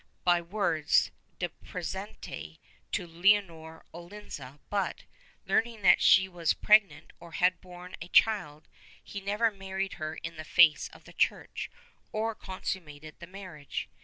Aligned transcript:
318 0.23 0.23
BIGAMY 0.23 0.41
[Book 0.41 0.49
VIII 0.49 0.57
words 0.57 1.11
de 1.37 1.49
proesenti 1.49 2.57
to 2.91 3.05
Leonor 3.05 3.85
Olzina 3.93 4.57
but, 4.71 5.03
learning 5.45 5.83
that 5.83 6.01
she 6.01 6.27
was 6.27 6.55
pregnant 6.55 7.13
or 7.19 7.33
had 7.33 7.61
borne 7.61 7.95
a 8.01 8.07
child, 8.07 8.67
he 9.03 9.21
never 9.21 9.51
married 9.51 9.93
her 10.01 10.15
in 10.15 10.37
the 10.37 10.43
face 10.43 10.87
of 10.87 11.03
the 11.03 11.13
Church 11.13 11.69
or 12.11 12.33
consummated 12.33 13.13
the 13.19 13.27
marriage. 13.27 13.89